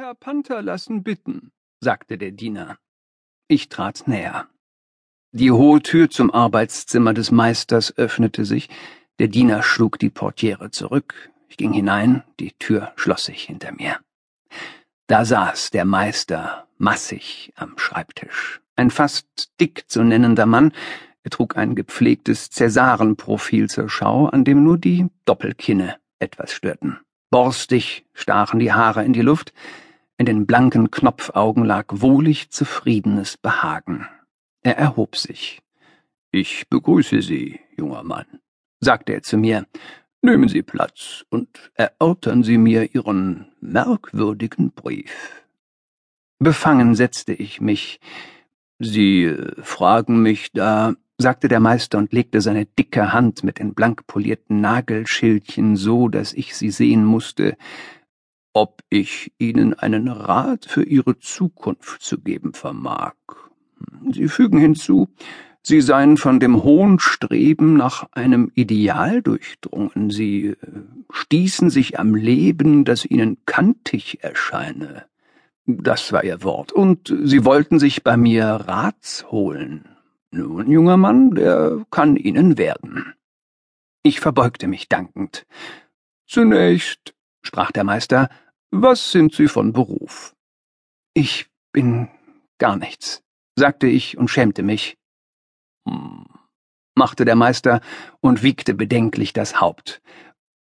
Herr 0.00 0.14
Panther 0.14 0.62
lassen 0.62 1.02
bitten, 1.02 1.50
sagte 1.80 2.18
der 2.18 2.30
Diener. 2.30 2.78
Ich 3.48 3.68
trat 3.68 4.06
näher. 4.06 4.46
Die 5.32 5.50
hohe 5.50 5.82
Tür 5.82 6.08
zum 6.08 6.32
Arbeitszimmer 6.32 7.14
des 7.14 7.32
Meisters 7.32 7.98
öffnete 7.98 8.44
sich, 8.44 8.68
der 9.18 9.26
Diener 9.26 9.64
schlug 9.64 9.98
die 9.98 10.10
Portiere 10.10 10.70
zurück, 10.70 11.32
ich 11.48 11.56
ging 11.56 11.72
hinein, 11.72 12.22
die 12.38 12.52
Tür 12.60 12.92
schloss 12.94 13.24
sich 13.24 13.42
hinter 13.42 13.72
mir. 13.72 13.98
Da 15.08 15.24
saß 15.24 15.72
der 15.72 15.84
Meister 15.84 16.68
massig 16.76 17.52
am 17.56 17.76
Schreibtisch, 17.76 18.60
ein 18.76 18.92
fast 18.92 19.50
dick 19.60 19.90
zu 19.90 20.04
nennender 20.04 20.46
Mann, 20.46 20.72
er 21.24 21.32
trug 21.32 21.56
ein 21.56 21.74
gepflegtes 21.74 22.50
Cäsarenprofil 22.50 23.68
zur 23.68 23.88
Schau, 23.88 24.26
an 24.26 24.44
dem 24.44 24.62
nur 24.62 24.78
die 24.78 25.08
Doppelkinne 25.24 25.96
etwas 26.20 26.52
störten. 26.52 27.00
Borstig 27.30 28.06
stachen 28.14 28.60
die 28.60 28.72
Haare 28.72 29.04
in 29.04 29.12
die 29.12 29.22
Luft, 29.22 29.52
in 30.18 30.26
den 30.26 30.46
blanken 30.46 30.90
Knopfaugen 30.90 31.64
lag 31.64 31.86
wohlig 31.88 32.50
zufriedenes 32.50 33.36
Behagen. 33.36 34.06
Er 34.62 34.76
erhob 34.76 35.16
sich. 35.16 35.62
Ich 36.32 36.68
begrüße 36.68 37.22
Sie, 37.22 37.60
junger 37.76 38.02
Mann, 38.02 38.26
sagte 38.80 39.14
er 39.14 39.22
zu 39.22 39.38
mir. 39.38 39.66
Nehmen 40.20 40.48
Sie 40.48 40.62
Platz 40.62 41.24
und 41.30 41.70
erörtern 41.74 42.42
Sie 42.42 42.58
mir 42.58 42.94
Ihren 42.94 43.46
merkwürdigen 43.60 44.72
Brief. 44.72 45.44
Befangen 46.40 46.96
setzte 46.96 47.32
ich 47.32 47.60
mich. 47.60 48.00
Sie 48.80 49.24
äh, 49.24 49.62
fragen 49.62 50.22
mich 50.22 50.50
da, 50.52 50.94
sagte 51.18 51.48
der 51.48 51.60
Meister 51.60 51.98
und 51.98 52.12
legte 52.12 52.40
seine 52.40 52.66
dicke 52.66 53.12
Hand 53.12 53.42
mit 53.42 53.58
den 53.58 53.74
blank 53.74 54.06
polierten 54.06 54.60
Nagelschildchen 54.60 55.76
so, 55.76 56.08
dass 56.08 56.32
ich 56.32 56.56
sie 56.56 56.70
sehen 56.70 57.04
musste, 57.04 57.56
ob 58.58 58.82
ich 58.90 59.32
Ihnen 59.38 59.72
einen 59.74 60.08
Rat 60.08 60.66
für 60.66 60.82
Ihre 60.82 61.20
Zukunft 61.20 62.02
zu 62.02 62.18
geben 62.18 62.54
vermag. 62.54 63.14
Sie 64.10 64.26
fügen 64.26 64.58
hinzu, 64.58 65.08
Sie 65.62 65.80
seien 65.80 66.16
von 66.16 66.40
dem 66.40 66.64
hohen 66.64 66.98
Streben 66.98 67.76
nach 67.76 68.08
einem 68.10 68.50
Ideal 68.56 69.22
durchdrungen, 69.22 70.10
Sie 70.10 70.46
äh, 70.46 70.56
stießen 71.12 71.70
sich 71.70 72.00
am 72.00 72.16
Leben, 72.16 72.84
das 72.84 73.04
Ihnen 73.04 73.38
kantig 73.46 74.24
erscheine. 74.24 75.04
Das 75.66 76.12
war 76.12 76.24
Ihr 76.24 76.42
Wort, 76.42 76.72
und 76.72 77.14
Sie 77.22 77.44
wollten 77.44 77.78
sich 77.78 78.02
bei 78.02 78.16
mir 78.16 78.44
Rats 78.44 79.30
holen. 79.30 79.84
Nun, 80.32 80.68
junger 80.68 80.96
Mann, 80.96 81.30
der 81.30 81.86
kann 81.92 82.16
Ihnen 82.16 82.58
werden. 82.58 83.14
Ich 84.02 84.18
verbeugte 84.18 84.66
mich 84.66 84.88
dankend. 84.88 85.46
Zunächst, 86.26 87.14
sprach 87.42 87.70
der 87.70 87.84
Meister, 87.84 88.28
was 88.70 89.12
sind 89.12 89.34
Sie 89.34 89.48
von 89.48 89.72
Beruf? 89.72 90.34
Ich 91.14 91.48
bin 91.72 92.08
gar 92.58 92.76
nichts, 92.76 93.22
sagte 93.56 93.86
ich 93.86 94.18
und 94.18 94.28
schämte 94.28 94.62
mich. 94.62 94.96
Hm, 95.88 96.26
machte 96.94 97.24
der 97.24 97.36
Meister 97.36 97.80
und 98.20 98.42
wiegte 98.42 98.74
bedenklich 98.74 99.32
das 99.32 99.60
Haupt. 99.60 100.02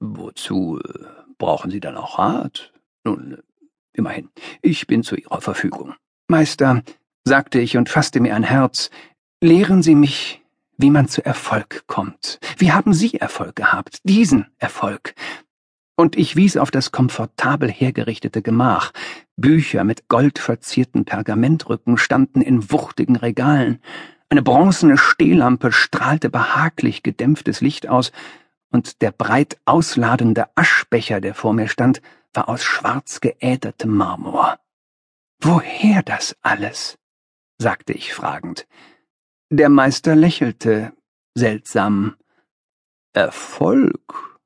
Wozu 0.00 0.80
äh, 0.80 1.04
brauchen 1.38 1.70
Sie 1.70 1.80
dann 1.80 1.96
auch 1.96 2.18
Rat? 2.18 2.72
Nun, 3.04 3.34
äh, 3.34 3.42
immerhin, 3.92 4.30
ich 4.62 4.86
bin 4.86 5.02
zu 5.02 5.16
Ihrer 5.16 5.40
Verfügung. 5.40 5.94
Meister, 6.28 6.82
sagte 7.24 7.60
ich 7.60 7.76
und 7.76 7.88
fasste 7.88 8.20
mir 8.20 8.34
ein 8.34 8.44
Herz, 8.44 8.90
lehren 9.42 9.82
Sie 9.82 9.94
mich, 9.94 10.42
wie 10.78 10.90
man 10.90 11.08
zu 11.08 11.24
Erfolg 11.24 11.84
kommt. 11.86 12.38
Wie 12.56 12.72
haben 12.72 12.94
Sie 12.94 13.14
Erfolg 13.14 13.56
gehabt? 13.56 13.98
Diesen 14.04 14.46
Erfolg 14.58 15.14
und 16.00 16.16
ich 16.16 16.34
wies 16.34 16.56
auf 16.56 16.70
das 16.70 16.92
komfortabel 16.92 17.70
hergerichtete 17.70 18.40
Gemach. 18.40 18.92
Bücher 19.36 19.84
mit 19.84 20.08
goldverzierten 20.08 21.04
Pergamentrücken 21.04 21.98
standen 21.98 22.40
in 22.40 22.72
wuchtigen 22.72 23.16
Regalen. 23.16 23.80
Eine 24.30 24.42
bronzene 24.42 24.96
Stehlampe 24.96 25.72
strahlte 25.72 26.30
behaglich 26.30 27.02
gedämpftes 27.02 27.60
Licht 27.60 27.88
aus, 27.88 28.12
und 28.72 29.02
der 29.02 29.10
breit 29.10 29.58
ausladende 29.66 30.46
Aschbecher, 30.54 31.20
der 31.20 31.34
vor 31.34 31.52
mir 31.52 31.68
stand, 31.68 32.00
war 32.32 32.48
aus 32.48 32.64
schwarz 32.64 33.20
geädertem 33.20 33.94
Marmor. 33.94 34.58
Woher 35.42 36.02
das 36.02 36.36
alles? 36.40 36.96
sagte 37.58 37.92
ich 37.92 38.14
fragend. 38.14 38.66
Der 39.50 39.68
Meister 39.68 40.16
lächelte 40.16 40.92
seltsam. 41.34 42.16
Erfolg 43.12 44.38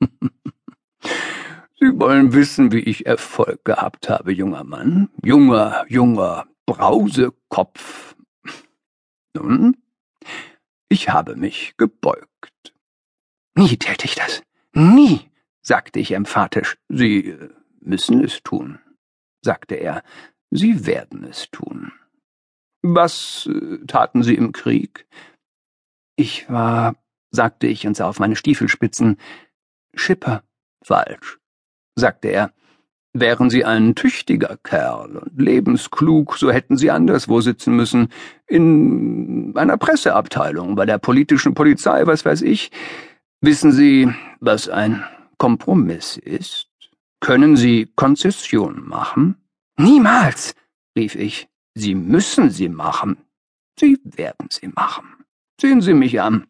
Sie 1.84 2.00
wollen 2.00 2.32
wissen, 2.32 2.72
wie 2.72 2.78
ich 2.78 3.04
Erfolg 3.04 3.62
gehabt 3.66 4.08
habe, 4.08 4.32
junger 4.32 4.64
Mann, 4.64 5.10
junger, 5.22 5.84
junger 5.86 6.46
Brausekopf. 6.64 8.16
Nun, 9.34 9.76
ich 10.88 11.10
habe 11.10 11.36
mich 11.36 11.74
gebeugt. 11.76 12.72
Nie 13.54 13.76
täte 13.76 14.06
ich 14.06 14.14
das. 14.14 14.42
Nie, 14.72 15.30
sagte 15.60 16.00
ich 16.00 16.12
emphatisch. 16.12 16.78
Sie 16.88 17.28
äh, 17.28 17.50
müssen 17.80 18.24
es 18.24 18.42
tun, 18.42 18.78
sagte 19.42 19.74
er. 19.74 20.02
Sie 20.50 20.86
werden 20.86 21.22
es 21.24 21.50
tun. 21.50 21.92
Was 22.80 23.46
äh, 23.46 23.84
taten 23.86 24.22
Sie 24.22 24.36
im 24.36 24.52
Krieg? 24.52 25.06
Ich 26.16 26.48
war, 26.48 26.96
sagte 27.30 27.66
ich 27.66 27.86
und 27.86 27.94
sah 27.94 28.08
auf 28.08 28.20
meine 28.20 28.36
Stiefelspitzen, 28.36 29.18
Schipper. 29.94 30.44
Falsch, 30.82 31.38
sagte 31.96 32.28
er. 32.28 32.52
Wären 33.16 33.48
Sie 33.48 33.64
ein 33.64 33.94
tüchtiger 33.94 34.56
Kerl 34.64 35.16
und 35.16 35.40
lebensklug, 35.40 36.36
so 36.36 36.50
hätten 36.50 36.76
Sie 36.76 36.90
anderswo 36.90 37.40
sitzen 37.40 37.76
müssen. 37.76 38.08
In 38.48 39.56
einer 39.56 39.76
Presseabteilung, 39.76 40.74
bei 40.74 40.84
der 40.84 40.98
politischen 40.98 41.54
Polizei, 41.54 42.06
was 42.06 42.24
weiß 42.24 42.42
ich. 42.42 42.72
Wissen 43.40 43.70
Sie, 43.70 44.12
was 44.40 44.68
ein 44.68 45.04
Kompromiss 45.38 46.16
ist? 46.16 46.68
Können 47.20 47.56
Sie 47.56 47.88
Konzession 47.94 48.82
machen? 48.88 49.36
Niemals, 49.76 50.54
rief 50.96 51.14
ich. 51.14 51.48
Sie 51.74 51.94
müssen 51.94 52.50
sie 52.50 52.68
machen. 52.68 53.16
Sie 53.78 53.98
werden 54.04 54.48
sie 54.50 54.68
machen. 54.68 55.24
Sehen 55.60 55.80
Sie 55.80 55.94
mich 55.94 56.20
an. 56.20 56.46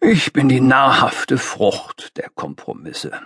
Ich 0.00 0.32
bin 0.32 0.48
die 0.48 0.60
nahrhafte 0.60 1.38
Frucht 1.38 2.16
der 2.16 2.30
Kompromisse. 2.30 3.20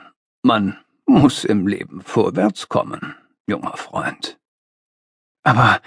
Man 0.46 0.76
muss 1.06 1.44
im 1.44 1.66
Leben 1.66 2.02
vorwärts 2.02 2.68
kommen, 2.68 3.14
junger 3.46 3.78
Freund. 3.78 4.38
Aber, 5.42 5.80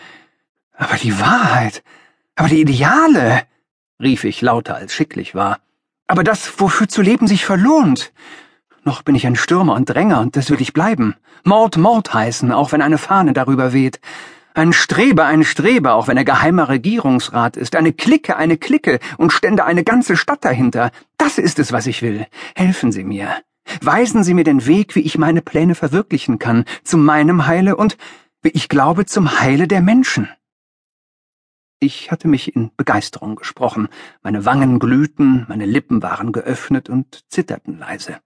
aber 0.74 0.96
die 0.96 1.20
Wahrheit, 1.20 1.84
aber 2.36 2.48
die 2.48 2.62
Ideale, 2.62 3.44
rief 4.02 4.24
ich 4.24 4.42
lauter 4.42 4.74
als 4.74 4.96
schicklich 4.96 5.36
war. 5.36 5.60
Aber 6.08 6.24
das, 6.24 6.60
wofür 6.60 6.88
zu 6.88 7.04
leben 7.04 7.28
sich 7.28 7.46
verlohnt. 7.46 8.12
Noch 8.84 9.04
bin 9.04 9.14
ich 9.14 9.28
ein 9.28 9.36
Stürmer 9.36 9.76
und 9.76 9.92
Dränger, 9.92 10.22
und 10.22 10.36
das 10.36 10.50
will 10.50 10.60
ich 10.60 10.74
bleiben. 10.74 11.14
Mord 11.44 11.78
Mord 11.78 12.12
heißen, 12.16 12.52
auch 12.52 12.72
wenn 12.72 12.82
eine 12.82 12.98
Fahne 12.98 13.34
darüber 13.34 13.74
weht. 13.74 14.00
Ein 14.56 14.74
Streber, 14.74 15.28
ein 15.28 15.44
Streber, 15.44 15.94
auch 15.94 16.08
wenn 16.08 16.18
er 16.18 16.26
geheimer 16.26 16.68
Regierungsrat 16.68 17.58
ist. 17.58 17.76
Eine 17.76 17.94
Clique, 17.94 18.36
eine 18.36 18.58
Clique 18.58 18.98
und 19.20 19.32
stände 19.32 19.66
eine 19.66 19.84
ganze 19.84 20.18
Stadt 20.18 20.44
dahinter. 20.44 20.90
Das 21.20 21.38
ist 21.38 21.60
es, 21.60 21.72
was 21.72 21.86
ich 21.86 22.02
will. 22.02 22.26
Helfen 22.56 22.92
Sie 22.92 23.04
mir. 23.04 23.36
Weisen 23.82 24.24
Sie 24.24 24.34
mir 24.34 24.44
den 24.44 24.66
Weg, 24.66 24.96
wie 24.96 25.02
ich 25.02 25.18
meine 25.18 25.42
Pläne 25.42 25.76
verwirklichen 25.76 26.40
kann, 26.40 26.66
zu 26.84 26.98
meinem 26.98 27.48
Heile 27.48 27.76
und, 27.76 27.98
wie 28.42 28.50
ich 28.50 28.70
glaube, 28.70 29.06
zum 29.06 29.40
Heile 29.40 29.68
der 29.68 29.82
Menschen. 29.82 30.30
Ich 31.80 32.10
hatte 32.10 32.28
mich 32.28 32.56
in 32.56 32.72
Begeisterung 32.76 33.36
gesprochen, 33.36 33.90
meine 34.24 34.46
Wangen 34.46 34.80
glühten, 34.80 35.46
meine 35.48 35.66
Lippen 35.66 36.02
waren 36.02 36.32
geöffnet 36.32 36.90
und 36.90 37.24
zitterten 37.30 37.78
leise. 37.78 38.20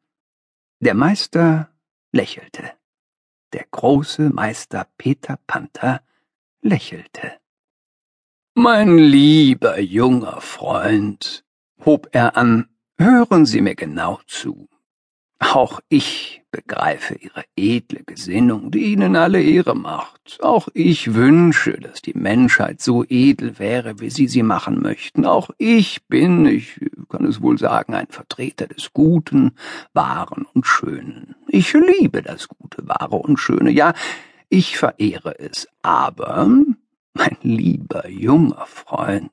Der 0.79 0.93
Meister 0.93 1.69
lächelte. 2.13 2.71
Der 3.53 3.65
große 3.69 4.29
Meister 4.29 4.87
Peter 4.97 5.37
Panther 5.47 6.01
lächelte. 6.61 7.33
Mein 8.53 8.97
lieber 8.97 9.79
junger 9.79 10.39
Freund, 10.39 11.45
hob 11.85 12.09
er 12.13 12.37
an, 12.37 12.69
hören 12.97 13.45
Sie 13.45 13.61
mir 13.61 13.75
genau 13.75 14.21
zu. 14.27 14.69
Auch 15.41 15.79
ich 15.89 16.43
begreife 16.51 17.15
Ihre 17.15 17.43
edle 17.55 18.03
Gesinnung, 18.03 18.69
die 18.69 18.93
Ihnen 18.93 19.15
alle 19.15 19.41
Ehre 19.41 19.75
macht. 19.75 20.37
Auch 20.41 20.67
ich 20.75 21.15
wünsche, 21.15 21.79
dass 21.79 22.01
die 22.03 22.13
Menschheit 22.13 22.79
so 22.79 23.03
edel 23.09 23.57
wäre, 23.57 23.99
wie 23.99 24.11
Sie 24.11 24.27
sie 24.27 24.43
machen 24.43 24.81
möchten. 24.81 25.25
Auch 25.25 25.49
ich 25.57 26.05
bin, 26.07 26.45
ich 26.45 26.79
kann 27.09 27.25
es 27.25 27.41
wohl 27.41 27.57
sagen, 27.57 27.95
ein 27.95 28.07
Vertreter 28.07 28.67
des 28.67 28.93
Guten, 28.93 29.53
Wahren 29.93 30.45
und 30.53 30.67
Schönen. 30.67 31.35
Ich 31.47 31.73
liebe 31.73 32.21
das 32.21 32.47
Gute, 32.47 32.87
Wahre 32.87 33.15
und 33.15 33.37
Schöne. 33.37 33.71
Ja, 33.71 33.93
ich 34.47 34.77
verehre 34.77 35.39
es. 35.39 35.67
Aber 35.81 36.47
mein 37.13 37.37
lieber 37.41 38.07
junger 38.07 38.67
Freund, 38.67 39.31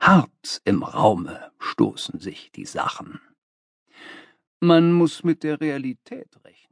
hart 0.00 0.62
im 0.64 0.82
Raume 0.82 1.50
stoßen 1.58 2.18
sich 2.18 2.50
die 2.52 2.64
Sachen. 2.64 3.20
Man 4.64 4.92
muss 4.92 5.24
mit 5.24 5.42
der 5.42 5.60
Realität 5.60 6.28
rechnen. 6.44 6.52